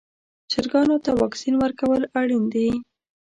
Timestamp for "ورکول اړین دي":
1.59-2.69